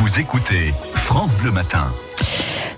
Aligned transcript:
Vous 0.00 0.20
écoutez 0.20 0.72
France 0.94 1.36
Bleu 1.36 1.50
Matin. 1.50 1.92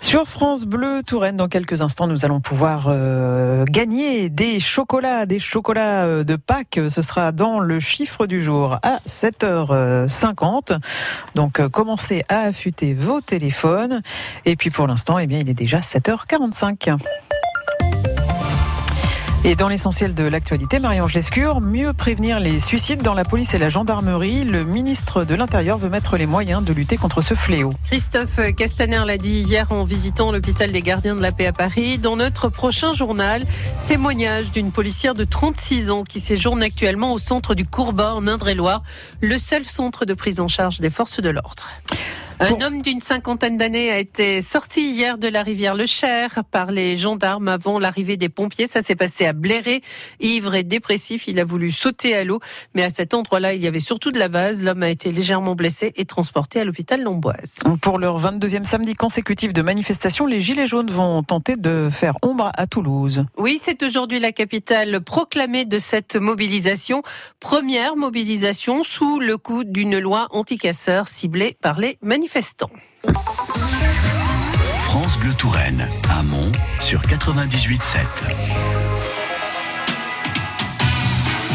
Sur 0.01 0.27
France 0.27 0.65
Bleu 0.65 1.03
Touraine, 1.07 1.37
dans 1.37 1.49
quelques 1.49 1.83
instants, 1.83 2.07
nous 2.07 2.25
allons 2.25 2.41
pouvoir 2.41 2.87
euh, 2.89 3.67
gagner 3.69 4.31
des 4.31 4.59
chocolats, 4.59 5.27
des 5.27 5.39
chocolats 5.39 6.07
euh, 6.07 6.25
de 6.25 6.37
Pâques. 6.37 6.81
Ce 6.89 7.03
sera 7.03 7.31
dans 7.31 7.61
le 7.61 7.79
chiffre 7.79 8.27
du 8.27 8.41
jour 8.41 8.79
à 8.83 8.97
7h50. 9.07 10.81
Donc, 11.35 11.61
euh, 11.61 11.69
commencez 11.69 12.25
à 12.31 12.39
affûter 12.41 12.95
vos 12.95 13.21
téléphones. 13.21 14.01
Et 14.47 14.57
puis, 14.57 14.71
pour 14.71 14.87
l'instant, 14.87 15.19
eh 15.19 15.27
bien, 15.27 15.41
il 15.41 15.51
est 15.51 15.55
déjà 15.55 15.81
7h45. 15.81 16.97
Et 19.43 19.55
dans 19.55 19.69
l'essentiel 19.69 20.13
de 20.13 20.25
l'actualité, 20.25 20.81
Marie-Ange 20.81 21.15
Lescure, 21.15 21.63
mieux 21.63 21.95
prévenir 21.95 22.41
les 22.41 22.61
suicides 22.61 23.01
dans 23.01 23.15
la 23.15 23.25
police 23.25 23.55
et 23.55 23.59
la 23.59 23.71
gendarmerie. 23.71 24.45
Le 24.45 24.65
ministre 24.65 25.25
de 25.25 25.35
l'Intérieur 25.35 25.79
veut 25.79 25.89
mettre 25.89 26.19
les 26.19 26.27
moyens 26.27 26.63
de 26.63 26.75
lutter 26.75 26.99
contre 26.99 27.23
ce 27.23 27.33
fléau. 27.33 27.73
Christophe 27.87 28.39
Castaner 28.55 29.03
l'a 29.07 29.17
dit 29.17 29.41
hier 29.41 29.73
en 29.73 29.83
visitant 29.83 30.31
l'hôpital 30.31 30.73
des 30.73 30.83
gardiens 30.83 31.15
de 31.15 31.23
la 31.23 31.33
paix 31.33 31.47
à 31.47 31.55
Paris. 31.55 31.97
Dans 31.97 32.17
notre 32.17 32.51
prochain 32.51 32.93
journal, 32.93 33.47
témoignage 33.89 34.51
d'une 34.51 34.73
policière 34.73 35.15
de 35.15 35.25
36 35.25 35.91
ans 35.91 36.05
qui 36.05 36.21
séjourne 36.21 36.63
actuellement 36.63 37.15
au 37.15 37.19
centre 37.19 37.55
du 37.55 37.65
Courbat 37.65 38.15
en 38.15 38.27
Indre-et-Loire, 38.27 38.83
le 39.23 39.39
seul 39.39 39.65
centre 39.65 40.05
de 40.05 40.13
prise 40.13 40.41
en 40.41 40.49
charge 40.49 40.81
des 40.81 40.91
forces 40.91 41.21
de 41.21 41.31
l'ordre. 41.31 41.65
Un 42.43 42.59
homme 42.63 42.81
d'une 42.81 43.03
cinquantaine 43.03 43.59
d'années 43.59 43.91
a 43.91 43.99
été 43.99 44.41
sorti 44.41 44.93
hier 44.93 45.19
de 45.19 45.29
la 45.29 45.43
rivière 45.43 45.75
Le 45.75 45.85
Cher 45.85 46.43
par 46.51 46.71
les 46.71 46.97
gendarmes 46.97 47.49
avant 47.49 47.79
l'arrivée 47.79 48.17
des 48.17 48.31
pompiers. 48.31 48.67
Ça 48.67 48.81
s'est 48.81 48.97
passé 48.97 49.27
à 49.27 49.35
Bléré. 49.35 49.83
Ivre 50.21 50.55
et 50.55 50.63
dépressif, 50.63 51.29
il 51.29 51.39
a 51.39 51.45
voulu 51.45 51.71
sauter 51.71 52.17
à 52.17 52.25
l'eau, 52.25 52.41
mais 52.75 52.83
à 52.83 52.89
cet 52.89 53.13
endroit-là, 53.13 53.53
il 53.53 53.61
y 53.61 53.67
avait 53.67 53.79
surtout 53.79 54.11
de 54.11 54.19
la 54.19 54.29
vase. 54.29 54.63
L'homme 54.63 54.83
a 54.83 54.89
été 54.89 55.13
légèrement 55.13 55.55
blessé 55.55 55.93
et 55.97 56.07
transporté 56.07 56.59
à 56.61 56.65
l'hôpital 56.65 57.03
Lomboise. 57.03 57.59
Pour 57.83 57.99
leur 57.99 58.19
22e 58.19 58.65
samedi 58.65 58.95
consécutif 58.95 59.53
de 59.53 59.61
manifestation, 59.61 60.25
les 60.25 60.41
Gilets 60.41 60.67
jaunes 60.67 60.91
vont 60.91 61.23
tenter 61.23 61.57
de 61.57 61.91
faire 61.93 62.15
ombre 62.23 62.53
à 62.57 62.67
Toulouse. 62.67 63.27
Oui, 63.37 63.61
c'est 63.63 63.83
aujourd'hui 63.83 64.19
la 64.19 64.33
capitale 64.33 65.03
proclamée 65.03 65.67
de 65.67 65.79
cette 65.79 66.17
mobilisation. 66.17 67.03
Première 67.39 67.97
mobilisation 67.97 68.83
sous 68.83 69.21
le 69.21 69.37
coup 69.37 69.63
d'une 69.63 69.99
loi 69.99 70.27
anti-casseurs 70.31 71.07
ciblée 71.07 71.59
par 71.61 71.79
les 71.79 71.99
manifestants. 72.01 72.30
France 74.85 75.19
Bleu 75.19 75.35
Touraine, 75.35 75.89
Mont 76.23 76.53
sur 76.79 77.03
98.7. 77.03 79.10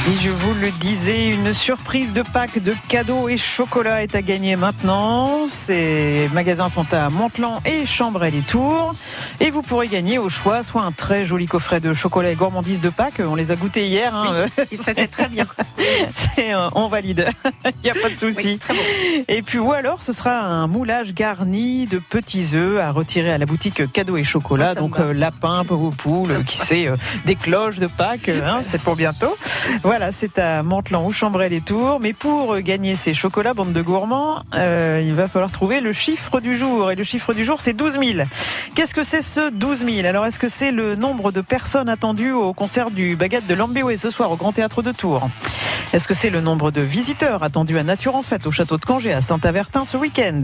Et 0.07 0.17
je 0.21 0.29
vous 0.29 0.53
le 0.53 0.69
disais, 0.69 1.29
une 1.29 1.51
surprise 1.51 2.13
de 2.13 2.21
Pâques 2.21 2.61
de 2.61 2.75
cadeaux 2.87 3.27
et 3.27 3.37
chocolat 3.37 4.03
est 4.03 4.13
à 4.13 4.21
gagner 4.21 4.55
maintenant. 4.55 5.47
Ces 5.47 6.29
magasins 6.31 6.69
sont 6.69 6.85
à 6.93 7.09
Montlan 7.09 7.59
et 7.65 7.87
Chambray-les-Tours. 7.87 8.93
Et 9.39 9.49
vous 9.49 9.63
pourrez 9.63 9.87
gagner 9.87 10.19
au 10.19 10.29
choix 10.29 10.61
soit 10.61 10.83
un 10.83 10.91
très 10.91 11.25
joli 11.25 11.47
coffret 11.47 11.79
de 11.79 11.91
chocolat 11.91 12.29
et 12.29 12.35
gourmandise 12.35 12.81
de 12.81 12.89
Pâques. 12.89 13.19
On 13.19 13.33
les 13.33 13.49
a 13.49 13.55
goûtés 13.55 13.87
hier. 13.87 14.15
Hein. 14.15 14.45
Oui, 14.59 14.77
c'était 14.77 15.07
très 15.07 15.27
bien. 15.27 15.47
Euh, 16.37 16.69
on 16.73 16.87
valide. 16.87 17.27
Il 17.65 17.85
n'y 17.85 17.89
a 17.89 17.93
pas 17.93 18.09
de 18.09 18.15
souci. 18.15 18.59
bon. 18.67 18.75
Et 19.27 19.41
puis, 19.41 19.57
ou 19.57 19.71
alors, 19.71 20.03
ce 20.03 20.13
sera 20.13 20.41
un 20.41 20.67
moulage 20.67 21.13
garni 21.13 21.85
de 21.85 21.97
petits 21.97 22.49
œufs 22.53 22.79
à 22.79 22.91
retirer 22.91 23.31
à 23.31 23.37
la 23.37 23.45
boutique 23.45 23.91
cadeaux 23.91 24.17
et 24.17 24.23
chocolat. 24.23 24.73
Oh, 24.73 24.75
me 24.75 24.87
Donc, 24.87 24.99
euh, 24.99 25.13
lapin, 25.13 25.63
pauvre 25.65 25.91
poule, 25.91 26.43
qui 26.45 26.57
sait, 26.57 26.87
euh, 26.87 26.95
des 27.25 27.35
cloches 27.35 27.79
de 27.79 27.87
Pâques. 27.87 28.29
hein, 28.45 28.59
c'est 28.61 28.81
pour 28.81 28.95
bientôt. 28.95 29.35
Voilà, 29.81 29.94
c'est 30.11 30.39
à 30.39 30.63
Mantelan 30.63 31.05
ou 31.05 31.11
Chambray-les-Tours. 31.11 31.99
Mais 32.01 32.13
pour 32.13 32.57
gagner 32.59 32.95
ces 32.95 33.13
chocolats, 33.13 33.53
bande 33.53 33.73
de 33.73 33.81
gourmands, 33.81 34.41
euh, 34.55 35.01
il 35.03 35.13
va 35.13 35.27
falloir 35.27 35.51
trouver 35.51 35.79
le 35.81 35.93
chiffre 35.93 36.39
du 36.39 36.55
jour. 36.57 36.91
Et 36.91 36.95
le 36.95 37.03
chiffre 37.03 37.33
du 37.33 37.45
jour, 37.45 37.61
c'est 37.61 37.73
12 37.73 37.93
000. 37.93 38.27
Qu'est-ce 38.75 38.93
que 38.93 39.03
c'est 39.03 39.21
ce 39.21 39.49
12 39.49 39.85
000 39.85 40.07
Alors, 40.07 40.25
est-ce 40.25 40.39
que 40.39 40.49
c'est 40.49 40.71
le 40.71 40.95
nombre 40.95 41.31
de 41.31 41.41
personnes 41.41 41.89
attendues 41.89 42.31
au 42.31 42.53
concert 42.53 42.91
du 42.91 43.15
Baguette 43.15 43.47
de 43.47 43.53
Lambéoué 43.53 43.97
ce 43.97 44.09
soir 44.09 44.31
au 44.31 44.35
Grand 44.35 44.51
Théâtre 44.51 44.81
de 44.81 44.91
Tours? 44.91 45.29
Est-ce 45.93 46.07
que 46.07 46.13
c'est 46.13 46.29
le 46.29 46.41
nombre 46.41 46.71
de 46.71 46.81
visiteurs 46.81 47.43
attendus 47.43 47.77
à 47.77 47.83
Nature 47.83 48.15
en 48.15 48.23
Fête 48.23 48.45
au 48.47 48.51
château 48.51 48.77
de 48.77 48.85
Cangé 48.85 49.13
à 49.13 49.21
Saint-Avertin 49.21 49.85
ce 49.85 49.97
week-end? 49.97 50.41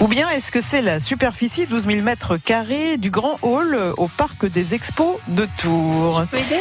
Ou 0.00 0.08
bien 0.08 0.28
est-ce 0.30 0.52
que 0.52 0.60
c'est 0.60 0.82
la 0.82 1.00
superficie 1.00 1.66
12 1.66 1.86
000 1.86 2.02
mètres 2.02 2.36
carrés 2.36 2.96
du 2.98 3.10
Grand 3.10 3.38
Hall 3.42 3.76
au 3.96 4.08
Parc 4.08 4.46
des 4.46 4.74
Expos 4.74 5.16
de 5.28 5.48
Tours? 5.58 6.24
Peux 6.30 6.36
aider? 6.38 6.60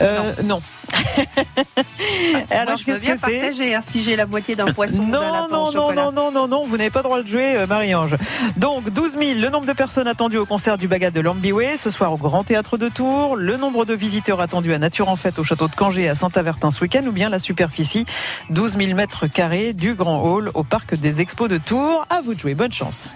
Euh, 0.00 0.32
Non. 0.44 0.60
Alors, 2.50 2.64
Moi, 2.64 2.76
je 2.76 2.84
veux 2.84 2.92
qu'est-ce 2.92 3.00
bien 3.00 3.14
que 3.14 3.20
c'est 3.20 3.40
partager 3.40 3.74
hein, 3.74 3.80
si 3.82 4.02
j'ai 4.02 4.16
la 4.16 4.26
moitié 4.26 4.54
d'un 4.54 4.66
poisson 4.66 5.02
ou 5.02 5.10
d'un 5.10 5.20
non, 5.20 5.48
non, 5.48 5.72
non, 5.72 5.92
non, 5.92 6.12
non, 6.12 6.32
non, 6.32 6.48
non, 6.48 6.64
vous 6.64 6.76
n'avez 6.76 6.90
pas 6.90 7.00
le 7.00 7.04
droit 7.04 7.22
de 7.22 7.28
jouer, 7.28 7.56
euh, 7.56 7.66
Marie-Ange. 7.66 8.16
Donc, 8.56 8.90
12 8.90 9.12
000, 9.12 9.22
le 9.40 9.48
nombre 9.50 9.66
de 9.66 9.72
personnes 9.72 10.08
attendues 10.08 10.38
au 10.38 10.46
concert 10.46 10.78
du 10.78 10.88
Bagat 10.88 11.10
de 11.10 11.20
Lambiway 11.20 11.76
ce 11.76 11.90
soir 11.90 12.12
au 12.12 12.16
Grand 12.16 12.44
Théâtre 12.44 12.78
de 12.78 12.88
Tours, 12.88 13.36
le 13.36 13.56
nombre 13.56 13.84
de 13.84 13.94
visiteurs 13.94 14.40
attendus 14.40 14.72
à 14.72 14.78
Nature 14.78 15.08
en 15.08 15.16
Fête 15.16 15.38
au 15.38 15.44
château 15.44 15.68
de 15.68 15.74
Cangé 15.74 16.08
à 16.08 16.14
Saint-Avertin 16.14 16.70
ce 16.70 16.80
week-end, 16.80 17.04
ou 17.06 17.12
bien 17.12 17.28
la 17.28 17.38
superficie 17.38 18.06
12 18.50 18.78
000 18.78 18.94
mètres 18.94 19.26
carrés 19.26 19.72
du 19.72 19.94
Grand 19.94 20.22
Hall 20.22 20.50
au 20.54 20.64
Parc 20.64 20.94
des 20.94 21.20
Expos 21.20 21.48
de 21.48 21.58
Tours. 21.58 22.06
À 22.10 22.20
vous 22.20 22.34
de 22.34 22.38
jouer, 22.38 22.54
bonne 22.54 22.72
chance. 22.72 23.14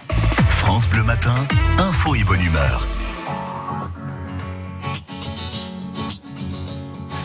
France 0.49 0.87
Bleu 0.87 1.03
Matin, 1.03 1.47
info 1.77 2.15
et 2.15 2.23
bonne 2.23 2.41
humeur. 2.41 2.85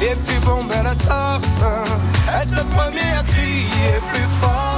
et 0.00 0.14
puis 0.14 0.38
bomber 0.40 0.82
la 0.82 0.94
torse. 0.94 1.58
Être 2.40 2.50
le 2.50 2.64
premier 2.76 3.10
à 3.18 3.22
crier 3.22 4.00
plus 4.12 4.28
fort. 4.40 4.77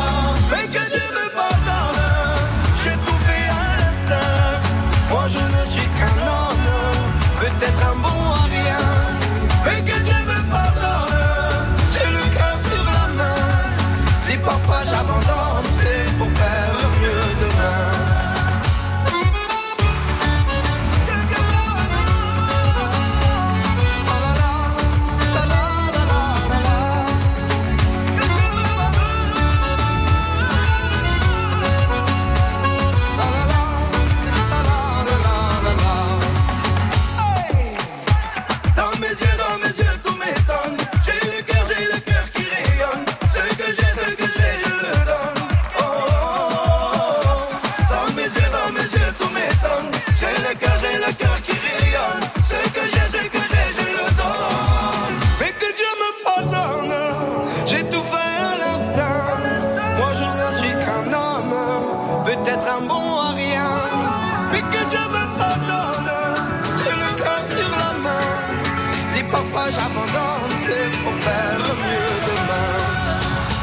Parfois 69.51 69.71
j'abandonne, 69.71 70.51
c'est 70.59 70.91
pour 71.03 71.13
faire 71.23 71.59
mieux 71.83 72.13
demain. 72.27 72.71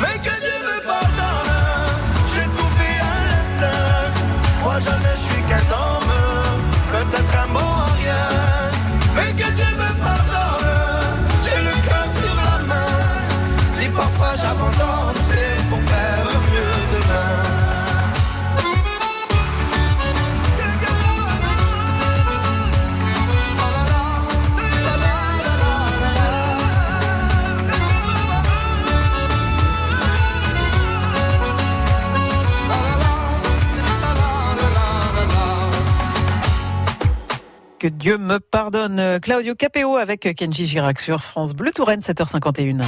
Mais 0.03 0.19
que 0.19 0.35
Dieu 0.41 0.59
me 0.69 0.87
pardonne, 0.87 1.55
j'ai 2.33 2.49
tout 2.57 2.71
fait 2.79 2.99
à 3.01 3.17
l'instinct. 3.29 4.13
Moi 4.63 4.77
je 4.81 4.91
ne 4.91 5.17
suis 5.17 5.43
qu'un 5.49 5.67
homme, 5.83 6.15
peut-être 6.93 7.35
un 7.45 7.53
bon 7.53 7.61
à 7.61 7.93
rien. 8.01 8.29
Mais 9.15 9.33
que 9.33 9.51
Dieu 9.53 9.71
me 9.83 9.91
pardonne, 10.05 11.27
j'ai 11.45 11.61
le 11.63 11.75
cœur 11.89 12.09
sur 12.21 12.35
la 12.35 12.65
main. 12.65 12.95
Si 13.73 13.89
parfois 13.89 14.33
j'abandonne, 14.43 14.88
Que 37.89 37.95
Dieu 37.95 38.19
me 38.19 38.39
pardonne. 38.39 39.19
Claudio 39.23 39.55
Capéo 39.55 39.97
avec 39.97 40.37
Kenji 40.37 40.67
Girac 40.67 41.01
sur 41.01 41.23
France 41.23 41.55
Bleu 41.55 41.71
Touraine, 41.71 42.01
7h51. 42.01 42.87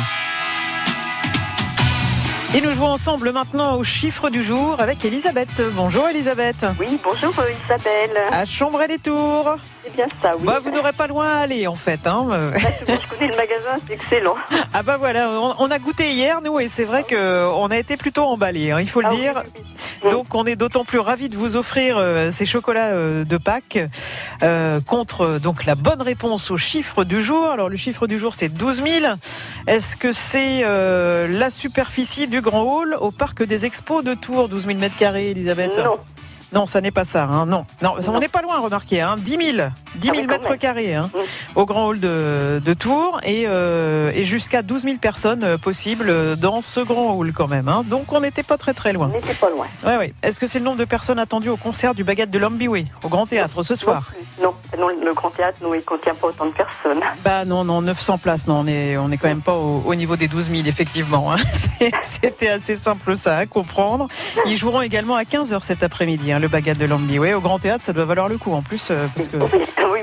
Et 2.55 2.61
nous 2.61 2.71
jouons 2.73 2.89
ensemble 2.89 3.33
maintenant 3.33 3.77
au 3.77 3.83
chiffre 3.83 4.29
du 4.29 4.43
jour 4.43 4.79
avec 4.79 5.03
Elisabeth. 5.03 5.63
Bonjour 5.73 6.07
Elisabeth. 6.07 6.67
Oui, 6.79 7.01
bonjour 7.03 7.33
Isabelle. 7.65 8.23
À 8.31 8.45
Chambray-les-Tours. 8.45 9.57
C'est 9.91 9.97
bien 9.97 10.07
ça, 10.23 10.33
oui. 10.39 10.45
Bah, 10.45 10.59
vous 10.63 10.71
n'aurez 10.71 10.93
pas 10.93 11.07
loin 11.07 11.27
à 11.29 11.39
aller 11.41 11.67
en 11.67 11.75
fait. 11.75 12.07
Hein. 12.07 12.29
Exactement, 12.55 12.99
je 13.03 13.09
connais 13.17 13.31
le 13.31 13.37
magasin, 13.37 13.77
c'est 13.87 13.95
excellent. 13.95 14.37
Ah 14.73 14.83
bah 14.85 14.97
voilà, 14.99 15.29
on, 15.31 15.55
on 15.59 15.71
a 15.71 15.79
goûté 15.81 16.13
hier 16.13 16.41
nous 16.43 16.61
et 16.61 16.69
c'est 16.69 16.85
vrai 16.85 17.03
que 17.03 17.45
on 17.55 17.67
a 17.73 17.77
été 17.77 17.97
plutôt 17.97 18.23
emballés, 18.23 18.71
hein, 18.71 18.81
il 18.81 18.89
faut 18.89 19.01
le 19.01 19.09
Ah 19.11 19.15
dire. 19.15 19.43
oui, 19.57 19.63
oui. 20.05 20.11
Donc 20.11 20.35
on 20.35 20.45
est 20.45 20.55
d'autant 20.57 20.85
plus 20.85 20.99
ravis 21.01 21.29
de 21.29 21.37
vous 21.37 21.57
offrir 21.57 21.97
euh, 21.99 22.31
ces 22.31 22.47
chocolats 22.47 22.91
euh, 22.93 23.25
de 23.25 23.37
Pâques 23.37 23.79
euh, 24.43 24.81
contre 24.81 25.39
donc 25.43 25.65
la 25.67 25.75
bonne 25.75 26.01
réponse 26.03 26.51
au 26.51 26.57
chiffre 26.57 27.03
du 27.05 27.21
jour. 27.21 27.51
Alors 27.51 27.69
le 27.69 27.77
chiffre 27.77 28.07
du 28.07 28.19
jour 28.19 28.35
c'est 28.35 28.49
12 28.49 28.83
000. 28.87 28.89
Est-ce 29.67 29.97
que 29.97 30.13
c'est 30.13 30.63
la 30.63 31.51
superficie 31.51 32.29
du 32.29 32.41
Grand 32.41 32.63
Hall 32.63 32.97
au 33.01 33.11
parc 33.11 33.43
des 33.43 33.67
Expos 33.67 34.05
de 34.05 34.15
Tours? 34.15 34.49
12 34.49 34.67
000 34.67 34.79
mètres 34.79 34.97
carrés, 34.97 35.31
Elisabeth? 35.31 35.77
Non, 35.79 35.97
Non, 36.53 36.67
ça 36.67 36.81
n'est 36.81 36.91
pas 36.91 37.05
ça. 37.05 37.25
hein, 37.25 37.47
non, 37.47 37.65
non, 37.83 37.95
on 38.09 38.19
n'est 38.19 38.29
pas 38.29 38.43
loin, 38.43 38.59
remarquez. 38.59 39.01
Hein, 39.01 39.15
10 39.19 39.31
000, 39.31 39.41
10 39.41 39.53
000 39.57 39.69
Ah 39.69 40.11
oui, 40.11 40.27
quand 40.27 40.27
mètres 40.33 40.57
carrés 40.57 40.95
hein, 40.95 41.09
au 41.55 41.65
Grand 41.65 41.87
Hall 41.89 42.01
de, 42.01 42.61
de 42.65 42.75
Tours 42.75 43.21
et, 43.25 43.45
euh, 43.47 44.11
et 44.15 44.25
jusqu'à 44.25 44.63
12 44.63 44.83
000 44.83 44.97
personnes 44.99 45.45
euh, 45.45 45.59
possibles 45.59 46.37
dans 46.37 46.61
ce 46.63 46.81
Grand 46.81 47.15
Hall 47.17 47.33
quand 47.33 47.47
même. 47.49 47.69
hein. 47.69 47.85
Donc 47.87 48.13
on 48.13 48.21
n'était 48.21 48.43
pas 48.43 48.57
très 48.59 48.75
très 48.75 48.91
on 48.91 48.95
loin. 48.95 49.09
n'était 49.09 49.35
pas 49.35 49.51
loin. 49.51 49.67
Ouais, 49.87 49.97
ouais. 49.97 50.13
Est-ce 50.23 50.41
que 50.41 50.47
c'est 50.47 50.59
le 50.59 50.65
nombre 50.65 50.79
de 50.79 50.85
personnes 50.85 51.19
attendues 51.21 51.51
au 51.51 51.57
concert 51.57 51.95
du 51.95 52.03
Baguette 52.05 52.31
de 52.31 52.39
l'Ambiway 52.39 52.87
au 53.05 53.09
Grand 53.09 53.27
Théâtre 53.27 53.63
ce 53.63 53.75
soir? 53.75 54.11
Non. 54.43 54.53
Non, 54.81 54.89
le 55.05 55.13
grand 55.15 55.31
théâtre, 55.31 55.59
non, 55.63 55.75
il 55.75 55.83
contient 55.83 56.15
pas 56.15 56.29
autant 56.29 56.47
de 56.47 56.53
personnes. 56.53 57.01
Bah 57.25 57.45
non, 57.45 57.65
non, 57.65 57.83
900 57.83 58.19
places, 58.19 58.47
non, 58.47 58.61
on 58.61 58.67
est, 58.67 58.97
on 58.97 59.11
est 59.11 59.17
quand 59.19 59.29
même 59.29 59.43
pas 59.43 59.55
au, 59.55 59.83
au 59.87 59.95
niveau 59.95 60.17
des 60.17 60.27
12 60.29 60.51
000, 60.51 60.67
effectivement. 60.67 61.33
hein. 61.33 61.37
C'était 62.03 62.49
assez 62.49 62.77
simple 62.77 63.15
ça 63.17 63.37
à 63.37 63.47
comprendre. 63.47 64.09
Ils 64.47 64.57
joueront 64.57 64.81
également 64.81 65.17
à 65.17 65.23
15h 65.23 65.63
cet 65.63 65.83
après-midi, 65.83 66.33
hein, 66.33 66.39
le 66.39 66.49
Baguette 66.49 66.79
de 66.79 66.87
l'Ambiway. 66.87 67.35
Au 67.35 67.41
Grand 67.41 67.59
Théâtre, 67.59 67.85
ça 67.85 67.93
doit 67.93 68.05
valoir 68.07 68.29
le 68.29 68.39
coup 68.39 68.53
en 68.53 68.63
plus, 68.63 68.89
euh, 68.91 69.07
parce 69.15 69.29
que... 69.29 69.37
Oui, 69.37 69.61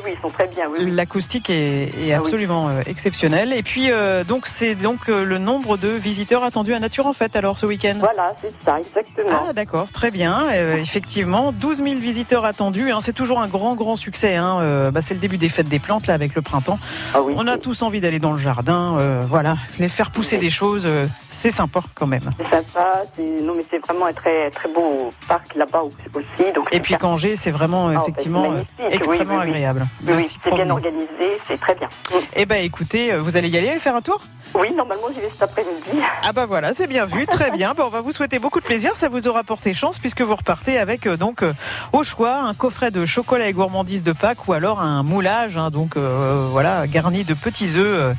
oui, 0.08 0.12
oui, 0.12 0.18
ils 0.18 0.22
sont 0.22 0.30
très 0.30 0.48
bien. 0.48 0.66
Oui, 0.70 0.78
oui. 0.82 0.92
L'acoustique 0.92 1.50
est, 1.50 1.90
est 2.08 2.14
Ah 2.14 2.18
absolument 2.18 2.70
euh, 2.70 2.82
exceptionnelle. 2.86 3.54
Et 3.54 3.64
puis, 3.64 3.92
euh, 3.92 4.24
donc, 4.24 4.48
c'est 4.48 4.76
donc 4.76 5.10
euh, 5.10 5.24
le 5.24 5.38
nombre 5.38 5.78
de 5.78 5.90
visiteurs 5.90 6.44
attendus 6.44 6.74
à 6.74 6.80
Nature 6.80 7.06
en 7.08 7.14
Fête, 7.14 7.36
alors, 7.36 7.58
ce 7.58 7.66
week-end? 7.66 7.96
Voilà, 8.00 8.34
c'est 8.42 8.52
ça, 8.66 8.80
exactement. 8.80 9.30
Ah 9.50 9.54
d'accord, 9.54 9.88
très 9.92 10.12
bien. 10.12 10.46
Euh, 10.52 10.78
effectivement, 10.78 11.52
12 11.52 11.84
000 11.84 11.96
visiteurs 12.00 12.46
attendus. 12.46 12.92
hein. 12.92 13.00
c'est 13.02 13.14
toujours 13.14 13.40
un 13.42 13.48
grand, 13.48 13.76
grand 13.76 13.96
succès. 13.96 14.36
hein. 14.36 14.60
Euh, 14.62 14.92
bah, 14.92 15.02
c'est 15.02 15.14
le 15.14 15.20
début 15.20 15.38
des 15.38 15.50
fêtes 15.50 15.68
des 15.70 15.80
plantes 15.80 16.08
là 16.08 16.14
avec 16.14 16.36
le 16.36 16.42
printemps. 16.42 16.80
Ah 17.14 17.22
oui, 17.22 17.34
On 17.38 17.48
a 17.48 17.58
tous 17.58 17.82
envie 17.82 18.02
d'aller 18.02 18.20
dans 18.20 18.32
le 18.32 18.38
jardin. 18.38 19.24
voilà, 19.30 19.56
les 19.80 19.88
faire 19.88 20.12
pousser 20.12 20.38
des 20.38 20.50
choses, 20.50 20.88
c'est 21.32 21.52
sympa 21.52 21.82
quand 21.96 22.08
même. 22.08 22.30
c'est 22.38 22.64
sympa. 22.64 23.04
Non, 23.42 23.54
mais 23.56 23.64
c'est 23.70 23.80
vraiment 23.80 24.06
un 24.08 24.14
très, 24.14 24.50
très 24.52 24.70
beau 24.72 25.12
parc 25.28 25.56
là-bas 25.56 25.82
aussi. 25.82 26.52
Donc 26.54 26.68
Et 26.72 26.80
puis 26.80 26.96
qu'Angers, 26.96 27.36
c'est 27.36 27.52
vraiment 27.52 27.90
Ah, 27.90 28.00
effectivement 28.02 28.44
euh, 28.46 28.50
magnifique. 28.50 28.70
Oui, 28.80 28.86
extrêmement 28.92 29.40
agréable. 29.40 29.88
Oui, 30.06 30.28
c'est 30.44 30.54
bien 30.54 30.70
organisé, 30.70 31.40
c'est 31.48 31.60
très 31.60 31.74
bien. 31.76 31.90
Eh 32.36 32.46
ben 32.46 32.64
écoutez, 32.64 33.14
euh, 33.14 33.22
vous 33.22 33.36
allez 33.36 33.50
y 33.50 33.58
aller 33.58 33.80
faire 33.80 33.96
un 33.96 34.02
tour? 34.02 34.22
Oui, 34.54 34.72
normalement, 34.74 35.08
j'y 35.14 35.20
vais 35.20 35.30
cet 35.30 35.42
après-midi. 35.44 35.82
Ah 36.24 36.34
bah 36.34 36.46
voilà, 36.46 36.74
c'est 36.74 36.88
bien 36.88 37.06
vu, 37.06 37.26
très 37.26 37.52
bien. 37.52 37.74
Bon, 37.74 37.84
on 37.86 37.90
va 37.90 38.02
vous 38.02 38.12
souhaiter 38.12 38.38
beaucoup 38.40 38.60
de 38.60 38.66
plaisir, 38.66 38.96
ça 38.96 39.08
vous 39.10 39.28
aura 39.28 39.44
porté 39.44 39.74
chance 39.74 39.98
puisque 39.98 40.22
vous 40.22 40.36
repartez 40.36 40.78
avec 40.78 41.06
euh, 41.08 41.16
donc 41.18 41.42
euh, 41.42 41.54
au 41.94 42.04
choix 42.04 42.36
un 42.42 42.54
coffret 42.54 42.92
de 42.92 43.06
chocolat 43.06 43.48
et 43.48 43.54
gourmandise 43.54 44.04
de 44.04 44.12
Pâques 44.12 44.48
ou 44.48 44.54
alors 44.54 44.82
un 44.82 45.04
moulage, 45.04 45.58
hein, 45.58 45.70
donc 45.70 45.96
euh, 45.98 46.48
voilà 46.52 46.86
garni 46.88 47.24
de 47.24 47.34
petits 47.34 47.78
œufs 47.78 48.16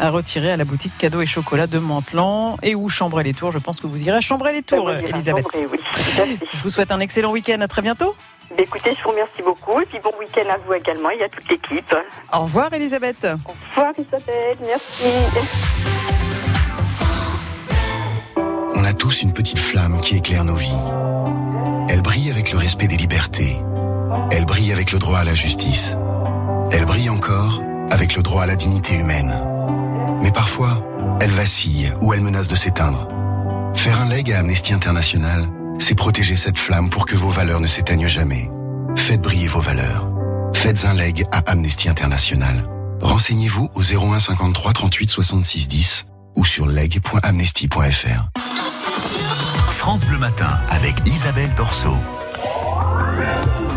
à 0.00 0.10
retirer 0.10 0.50
à 0.52 0.56
la 0.56 0.64
boutique 0.64 0.96
cadeaux 0.98 1.20
et 1.22 1.26
chocolat 1.26 1.66
de 1.66 1.78
Mantelan 1.78 2.56
et 2.62 2.74
ou 2.74 2.88
Chambray-les-Tours. 2.88 3.52
Je 3.52 3.58
pense 3.58 3.80
que 3.80 3.86
vous 3.86 4.02
irez 4.02 4.16
à 4.16 4.20
Chambray-les-Tours, 4.20 4.84
Oui, 4.86 4.92
oui, 5.04 5.10
Elisabeth. 5.10 5.46
oui. 5.70 5.78
Je 6.52 6.62
vous 6.62 6.70
souhaite 6.70 6.90
un 6.92 7.00
excellent 7.00 7.30
week-end, 7.32 7.60
à 7.60 7.68
très 7.68 7.82
bientôt. 7.82 8.14
Bah, 8.56 8.62
Écoutez, 8.64 8.94
je 8.96 9.02
vous 9.02 9.10
remercie 9.10 9.42
beaucoup. 9.44 9.80
Et 9.80 9.86
puis 9.86 9.98
bon 10.02 10.12
week-end 10.18 10.48
à 10.52 10.58
vous 10.58 10.74
également. 10.74 11.10
Il 11.10 11.20
y 11.20 11.22
a 11.22 11.28
toute 11.28 11.48
l'équipe. 11.50 11.94
Au 12.32 12.40
revoir, 12.40 12.72
Elisabeth. 12.72 13.26
Au 13.46 13.52
revoir 13.70 13.92
Isabelle, 13.98 14.58
merci. 14.60 15.04
On 18.74 18.84
a 18.84 18.92
tous 18.92 19.22
une 19.22 19.32
petite 19.32 19.58
flamme 19.58 20.00
qui 20.00 20.16
éclaire 20.16 20.44
nos 20.44 20.54
vies. 20.56 20.82
Elle 21.88 22.02
brille 22.02 22.30
avec 22.30 22.52
le 22.52 22.58
respect 22.58 22.88
des 22.88 22.96
libertés. 22.96 23.58
Elle 24.30 24.44
brille 24.44 24.72
avec 24.72 24.92
le 24.92 24.98
droit 24.98 25.18
à 25.18 25.24
la 25.24 25.34
justice. 25.34 25.94
Elle 26.70 26.84
brille 26.84 27.10
encore 27.10 27.62
avec 27.90 28.16
le 28.16 28.22
droit 28.22 28.42
à 28.42 28.46
la 28.46 28.56
dignité 28.56 28.96
humaine. 28.96 29.38
Mais 30.22 30.30
parfois, 30.30 30.82
elle 31.20 31.30
vacille 31.30 31.92
ou 32.00 32.12
elle 32.12 32.20
menace 32.20 32.48
de 32.48 32.54
s'éteindre. 32.54 33.08
Faire 33.74 34.00
un 34.00 34.08
leg 34.08 34.30
à 34.32 34.38
Amnesty 34.40 34.72
International, 34.72 35.46
c'est 35.82 35.94
protéger 35.96 36.36
cette 36.36 36.58
flamme 36.58 36.90
pour 36.90 37.06
que 37.06 37.16
vos 37.16 37.28
valeurs 37.28 37.60
ne 37.60 37.66
s'éteignent 37.66 38.06
jamais. 38.06 38.48
Faites 38.96 39.20
briller 39.20 39.48
vos 39.48 39.60
valeurs. 39.60 40.08
Faites 40.54 40.84
un 40.84 40.94
leg 40.94 41.26
à 41.32 41.38
Amnesty 41.50 41.88
International. 41.88 42.68
Renseignez-vous 43.00 43.68
au 43.74 43.82
01 43.82 44.20
53 44.20 44.72
38 44.72 45.10
66 45.10 45.68
10 45.68 46.06
ou 46.36 46.44
sur 46.44 46.66
leg.amnesty.fr. 46.66 48.28
France 49.70 50.04
Bleu 50.04 50.18
Matin 50.18 50.60
avec 50.70 50.94
Isabelle 51.04 51.52
Dorso. 51.56 51.96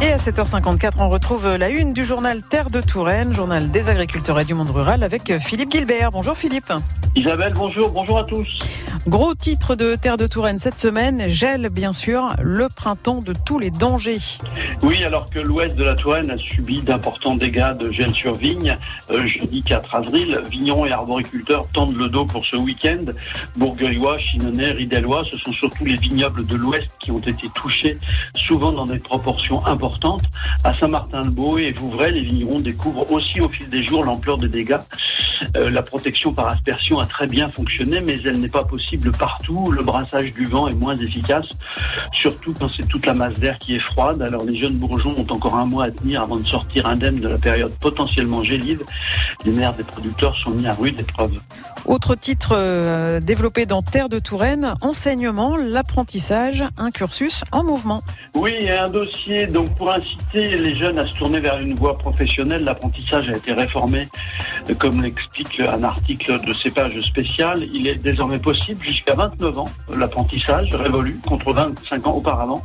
Et 0.02 0.12
à 0.12 0.18
7h54, 0.18 0.92
on 1.00 1.10
retrouve 1.10 1.56
la 1.56 1.70
une 1.70 1.94
du 1.94 2.06
journal 2.06 2.44
Terre 2.44 2.70
de 2.70 2.82
Touraine, 2.82 3.34
journal 3.34 3.72
des 3.72 3.90
agriculteurs 3.90 4.40
et 4.40 4.46
du 4.46 4.54
monde 4.54 4.70
rural 4.70 5.02
avec 5.02 5.40
Philippe 5.40 5.72
Gilbert. 5.72 6.12
Bonjour 6.12 6.38
Philippe. 6.38 6.72
Isabelle, 7.16 7.54
bonjour, 7.56 7.90
bonjour 7.90 8.20
à 8.20 8.24
tous. 8.26 8.60
Gros 9.08 9.36
titre 9.36 9.76
de 9.76 9.96
Terre 9.96 10.18
de 10.18 10.26
Touraine 10.26 10.58
cette 10.58 10.80
semaine, 10.80 11.28
gèle 11.28 11.70
bien 11.70 11.94
sûr, 11.94 12.36
le 12.42 12.70
printemps 12.70 13.20
de 13.20 13.36
tous 13.46 13.60
les 13.60 13.70
dangers. 13.70 14.18
Oui, 14.82 15.04
alors 15.04 15.26
que 15.30 15.38
l'ouest 15.38 15.76
de 15.76 15.84
la 15.84 15.94
Touraine 15.94 16.32
a 16.32 16.38
subi 16.38 16.82
d'importants 16.82 17.36
dégâts 17.36 17.78
de 17.78 17.92
gel 17.92 18.12
sur 18.14 18.34
vigne, 18.34 18.76
euh, 19.12 19.28
jeudi 19.28 19.62
4 19.62 19.94
avril, 19.94 20.42
vignerons 20.50 20.88
et 20.88 20.92
arboriculteurs 20.92 21.70
tendent 21.72 21.96
le 21.96 22.10
dos 22.10 22.26
pour 22.26 22.44
ce 22.48 22.56
week-end. 22.56 23.06
Bourgueillois, 23.56 24.18
Chinonnais, 24.18 24.72
Ridellois, 24.72 25.24
ce 25.32 25.38
sont 25.38 25.52
surtout 25.52 25.86
les 25.86 25.98
vignobles 25.98 26.44
de 26.44 26.56
l'ouest 26.56 26.88
qui 27.00 27.12
ont 27.12 27.20
été 27.20 27.48
touchés, 27.54 27.94
souvent 28.48 28.72
dans 28.72 28.88
des 28.88 28.98
proportions 28.98 29.64
importantes. 29.68 30.24
À 30.64 30.74
Saint-Martin-le-Beau 30.74 31.60
et 31.60 31.74
Vouvray, 31.74 32.12
les 32.12 32.24
vignerons 32.24 32.60
découvrent 32.60 33.12
aussi 33.12 33.40
au 33.40 33.50
fil 33.50 33.70
des 33.70 33.84
jours 33.84 34.04
l'ampleur 34.04 34.40
des 34.40 34.50
dégâts. 34.50 34.80
Euh, 35.58 35.70
la 35.70 35.84
protection 35.84 36.34
par 36.34 36.48
aspersion 36.48 37.00
a 37.00 37.06
très 37.06 37.28
bien 37.28 37.52
fonctionné, 37.52 38.02
mais 38.02 38.18
elle 38.26 38.40
n'est 38.40 38.50
pas 38.50 38.64
possible 38.64 38.95
partout. 39.12 39.72
Le 39.72 39.84
brassage 39.84 40.34
du 40.34 40.46
vent 40.46 40.68
est 40.68 40.74
moins 40.74 40.96
efficace, 40.98 41.48
surtout 42.14 42.54
quand 42.54 42.70
c'est 42.70 42.88
toute 42.88 43.06
la 43.06 43.14
masse 43.14 43.40
d'air 43.40 43.58
qui 43.58 43.76
est 43.76 43.80
froide. 43.80 44.22
Alors 44.22 44.44
les 44.44 44.58
jeunes 44.58 44.78
bourgeons 44.78 45.16
ont 45.18 45.34
encore 45.34 45.56
un 45.56 45.66
mois 45.66 45.86
à 45.86 45.92
tenir 45.92 46.22
avant 46.22 46.38
de 46.38 46.48
sortir 46.48 46.88
indemnes 46.88 47.20
de 47.20 47.28
la 47.28 47.38
période 47.38 47.74
potentiellement 47.80 48.44
gélide. 48.44 48.82
Les 49.44 49.52
nerfs 49.52 49.76
des 49.76 49.84
producteurs 49.84 50.36
sont 50.38 50.52
mis 50.52 50.68
à 50.68 50.74
rude 50.74 51.00
épreuve. 51.00 51.34
Autre 51.86 52.16
titre 52.16 52.54
euh, 52.56 53.20
développé 53.20 53.66
dans 53.66 53.84
Terre 53.84 54.10
de 54.10 54.18
Touraine, 54.18 54.74
enseignement, 54.82 55.56
l'apprentissage, 55.56 56.64
un 56.78 56.90
cursus 56.90 57.44
en 57.52 57.64
mouvement. 57.64 58.02
Oui, 58.34 58.54
et 58.60 58.72
un 58.72 58.90
dossier 58.90 59.46
donc 59.46 59.76
pour 59.78 59.92
inciter 59.92 60.58
les 60.58 60.76
jeunes 60.76 60.98
à 60.98 61.06
se 61.06 61.16
tourner 61.16 61.40
vers 61.40 61.60
une 61.60 61.76
voie 61.76 61.98
professionnelle. 61.98 62.64
L'apprentissage 62.64 63.30
a 63.30 63.38
été 63.38 63.54
réformé, 63.54 64.10
comme 64.80 65.04
l'explique 65.04 65.26
explique 65.26 65.60
un 65.68 65.84
article 65.84 66.40
de 66.46 66.54
cépage 66.54 67.00
spécial, 67.02 67.64
il 67.74 67.88
est 67.88 68.02
désormais 68.02 68.40
possible 68.40 68.85
jusqu'à 68.86 69.14
29 69.14 69.58
ans 69.58 69.70
l'apprentissage 69.96 70.74
révolu 70.74 71.20
contre 71.26 71.54
25 71.54 72.08
ans 72.08 72.14
auparavant. 72.14 72.62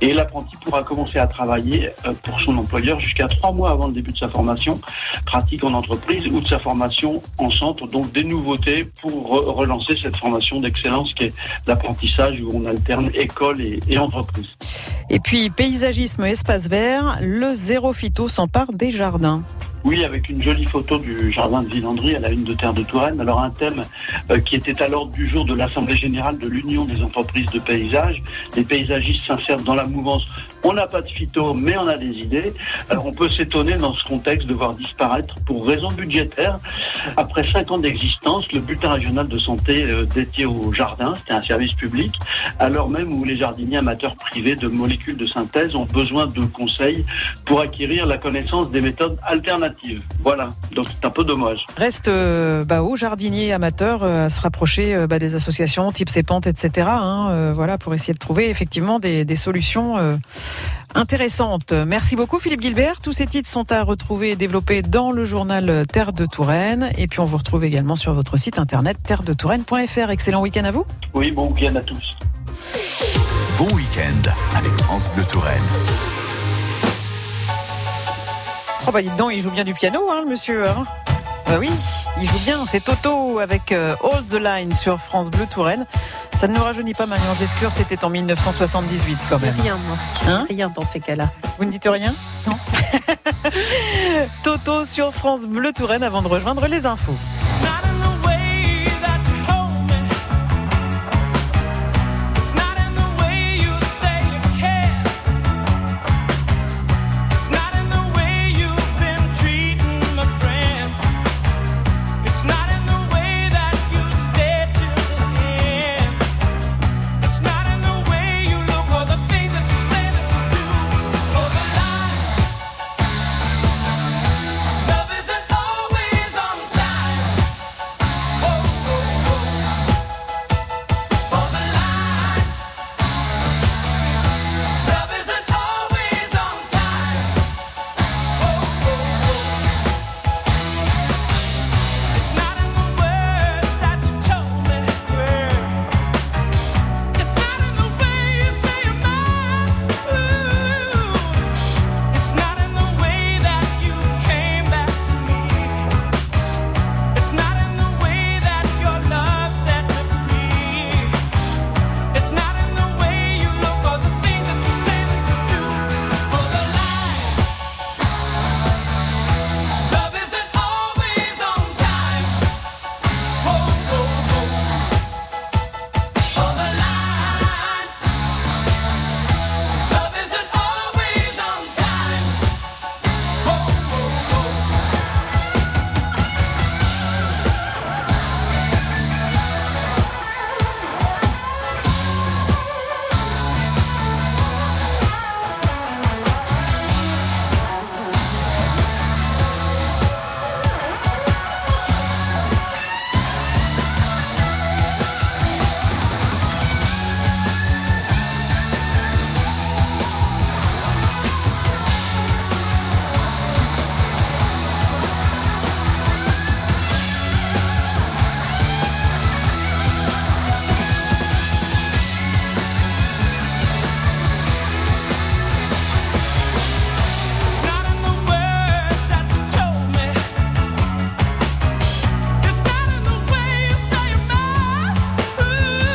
Et 0.00 0.12
l'apprenti 0.12 0.56
pourra 0.64 0.82
commencer 0.82 1.18
à 1.18 1.26
travailler 1.26 1.90
euh, 2.06 2.12
pour 2.22 2.38
son 2.40 2.56
employeur 2.58 3.00
jusqu'à 3.00 3.26
trois 3.28 3.52
mois 3.52 3.70
avant 3.70 3.88
le 3.88 3.94
début 3.94 4.12
de 4.12 4.18
sa 4.18 4.28
formation, 4.28 4.80
pratique 5.26 5.64
en 5.64 5.74
entreprise 5.74 6.26
ou 6.26 6.40
de 6.40 6.46
sa 6.46 6.58
formation 6.58 7.22
en 7.38 7.50
centre. 7.50 7.86
Donc 7.86 8.12
des 8.12 8.24
nouveautés 8.24 8.84
pour 9.00 9.28
relancer 9.56 9.94
cette 10.00 10.16
formation 10.16 10.60
d'excellence 10.60 11.12
qui 11.14 11.24
est 11.24 11.34
l'apprentissage 11.66 12.40
où 12.40 12.50
on 12.54 12.64
alterne 12.66 13.10
école 13.14 13.60
et 13.60 13.98
entreprise. 13.98 14.48
Et 15.10 15.20
puis 15.20 15.50
paysagisme, 15.50 16.24
espace 16.24 16.68
vert, 16.68 17.18
le 17.20 17.54
zéro 17.54 17.92
phyto 17.92 18.28
s'empare 18.28 18.72
des 18.72 18.90
jardins. 18.90 19.42
Oui, 19.84 20.02
avec 20.02 20.30
une 20.30 20.42
jolie 20.42 20.64
photo 20.64 20.98
du 20.98 21.30
jardin 21.30 21.62
de 21.62 21.68
Villandry 21.68 22.16
à 22.16 22.20
la 22.20 22.30
une 22.30 22.44
de 22.44 22.54
Terre 22.54 22.72
de 22.72 22.82
Touraine. 22.82 23.20
Alors 23.20 23.42
un 23.42 23.50
thème 23.50 23.84
euh, 24.30 24.38
qui 24.40 24.56
était 24.56 24.80
à 24.82 24.88
l'ordre 24.88 25.12
du 25.12 25.28
jour 25.28 25.44
de 25.44 25.54
l'Assemblée 25.54 25.94
générale 25.94 26.38
de 26.38 26.48
l'Union 26.48 26.86
des 26.86 27.02
entreprises 27.02 27.50
de 27.50 27.58
paysage. 27.58 28.22
Les 28.56 28.64
paysagistes 28.64 29.26
s'insèrent 29.26 29.60
dans 29.60 29.74
la 29.74 29.84
mouvance. 29.84 30.24
On 30.66 30.72
n'a 30.72 30.86
pas 30.86 31.02
de 31.02 31.06
phyto, 31.06 31.52
mais 31.52 31.76
on 31.76 31.86
a 31.86 31.98
des 31.98 32.06
idées. 32.06 32.54
Alors 32.88 33.06
on 33.06 33.12
peut 33.12 33.28
s'étonner 33.28 33.76
dans 33.76 33.92
ce 33.92 34.02
contexte 34.04 34.48
de 34.48 34.54
voir 34.54 34.74
disparaître, 34.74 35.34
pour 35.46 35.66
raisons 35.66 35.90
budgétaires, 35.92 36.56
après 37.18 37.46
cinq 37.46 37.70
ans 37.70 37.78
d'existence, 37.78 38.50
le 38.50 38.60
bulletin 38.60 38.92
régional 38.92 39.28
de 39.28 39.38
santé 39.38 39.82
euh, 39.82 40.06
dédié 40.06 40.46
au 40.46 40.72
jardin. 40.72 41.14
C'était 41.18 41.32
un 41.32 41.42
service 41.42 41.74
public, 41.74 42.14
alors 42.58 42.88
même 42.88 43.12
où 43.12 43.24
les 43.24 43.36
jardiniers 43.36 43.76
amateurs 43.76 44.16
privés 44.16 44.56
de 44.56 44.68
molécules 44.68 45.18
de 45.18 45.26
synthèse 45.26 45.76
ont 45.76 45.84
besoin 45.84 46.26
de 46.26 46.44
conseils 46.46 47.04
pour 47.44 47.60
acquérir 47.60 48.06
la 48.06 48.16
connaissance 48.16 48.70
des 48.70 48.80
méthodes 48.80 49.18
alternatives 49.22 50.02
voilà, 50.20 50.50
donc 50.74 50.86
c'est 50.86 51.04
un 51.04 51.10
peu 51.10 51.24
dommage. 51.24 51.64
Reste 51.76 52.08
euh, 52.08 52.64
bah, 52.64 52.82
aux 52.82 52.96
jardiniers 52.96 53.52
amateurs 53.52 54.02
euh, 54.02 54.26
à 54.26 54.30
se 54.30 54.40
rapprocher 54.40 55.06
bah, 55.06 55.18
des 55.18 55.34
associations 55.34 55.92
type 55.92 56.08
Cépante, 56.08 56.46
etc. 56.46 56.88
Hein, 56.90 57.52
voilà, 57.52 57.78
pour 57.78 57.92
essayer 57.94 58.14
de 58.14 58.18
trouver 58.18 58.48
effectivement 58.48 58.98
des, 58.98 59.36
solutions 59.36 59.96
intéressantes. 60.94 61.72
Merci 61.72 62.16
beaucoup 62.16 62.38
Philippe 62.38 62.60
Gilbert. 62.60 63.00
Tous 63.00 63.12
ces 63.12 63.26
titres 63.26 63.48
sont 63.48 63.70
à 63.72 63.82
retrouver 63.82 64.30
et 64.30 64.36
développer 64.36 64.82
dans 64.82 65.10
le 65.12 65.24
journal 65.24 65.84
Terre 65.92 66.12
de 66.12 66.26
Touraine. 66.26 66.90
Et 66.98 67.06
puis 67.06 67.20
on 67.20 67.24
vous 67.24 67.38
retrouve 67.38 67.64
également 67.64 67.96
sur 67.96 68.12
votre 68.12 68.36
site 68.36 68.58
internet 68.58 68.96
terre-de-touraine.fr. 69.06 70.10
Excellent 70.10 70.40
week-end 70.40 70.64
à 70.64 70.70
vous. 70.70 70.84
Oui, 71.14 71.30
bon 71.30 71.50
week-end 71.52 71.74
à 71.76 71.80
tous. 71.80 72.16
Bon 73.58 73.66
week-end 73.74 74.30
avec 74.56 74.72
France 74.82 75.08
Bleu 75.14 75.24
Touraine. 75.24 75.62
Oh 78.86 78.90
bah 78.92 79.00
dites 79.00 79.16
donc, 79.16 79.30
il 79.32 79.38
joue 79.38 79.50
bien 79.50 79.64
du 79.64 79.72
piano, 79.72 80.10
hein, 80.10 80.22
le 80.24 80.30
monsieur. 80.30 80.68
Hein. 80.68 80.84
bah 81.46 81.56
oui, 81.58 81.70
il 82.20 82.28
joue 82.28 82.38
bien. 82.44 82.66
C'est 82.66 82.84
Toto 82.84 83.38
avec 83.38 83.72
euh, 83.72 83.94
All 84.02 84.24
the 84.24 84.34
Line 84.34 84.74
sur 84.74 84.98
France 84.98 85.30
Bleu 85.30 85.46
Touraine. 85.50 85.86
Ça 86.44 86.48
ne 86.48 86.58
nous 86.58 86.62
rajeunit 86.62 86.92
pas, 86.92 87.06
Marion 87.06 87.32
Lescure, 87.40 87.72
c'était 87.72 88.04
en 88.04 88.10
1978 88.10 89.18
quand 89.30 89.38
même. 89.38 89.58
Rien, 89.62 89.78
moi. 89.78 89.96
Hein 90.28 90.44
rien 90.46 90.68
dans 90.68 90.84
ces 90.84 91.00
cas-là. 91.00 91.30
Vous 91.56 91.64
ne 91.64 91.70
dites 91.70 91.88
rien 91.90 92.12
Non. 92.46 92.58
Toto 94.42 94.84
sur 94.84 95.14
France 95.14 95.46
Bleu 95.46 95.72
Touraine 95.72 96.02
avant 96.02 96.20
de 96.20 96.28
rejoindre 96.28 96.66
les 96.66 96.84
infos. 96.84 97.16